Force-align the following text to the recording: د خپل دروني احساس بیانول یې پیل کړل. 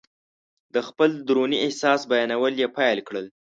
د 0.73 0.75
خپل 0.87 1.09
دروني 1.27 1.57
احساس 1.65 2.01
بیانول 2.11 2.53
یې 2.61 2.67
پیل 2.77 2.99
کړل. 3.07 3.25